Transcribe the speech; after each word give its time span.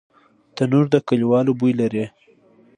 تنور 0.55 0.85
د 0.93 0.95
کلیوالو 1.07 1.51
بوی 1.59 1.73
لري 1.81 2.05